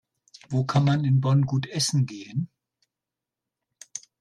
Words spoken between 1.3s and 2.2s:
gut essen